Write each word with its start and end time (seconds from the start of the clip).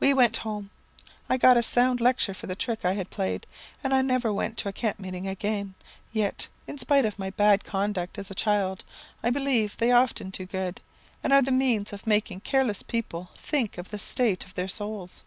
"We 0.00 0.12
went 0.12 0.38
home. 0.38 0.70
I 1.28 1.36
got 1.36 1.56
a 1.56 1.62
sound 1.62 2.00
lecture 2.00 2.34
for 2.34 2.48
the 2.48 2.56
trick 2.56 2.84
I 2.84 2.94
had 2.94 3.08
played, 3.08 3.46
and 3.84 3.94
I 3.94 4.02
never 4.02 4.32
went 4.32 4.56
to 4.58 4.68
a 4.68 4.72
camp 4.72 4.98
meeting 4.98 5.28
again; 5.28 5.74
yet, 6.12 6.48
in 6.66 6.76
spite 6.76 7.04
of 7.04 7.20
my 7.20 7.30
bad 7.30 7.62
conduct 7.62 8.18
as 8.18 8.32
a 8.32 8.34
child, 8.34 8.82
I 9.22 9.30
believe 9.30 9.76
they 9.76 9.92
often 9.92 10.30
do 10.30 10.44
good, 10.44 10.80
and 11.22 11.32
are 11.32 11.40
the 11.40 11.52
means 11.52 11.92
of 11.92 12.04
making 12.04 12.40
careless 12.40 12.82
people 12.82 13.30
think 13.36 13.78
of 13.78 13.90
the 13.90 13.98
state 14.00 14.44
of 14.44 14.54
their 14.56 14.66
souls." 14.66 15.22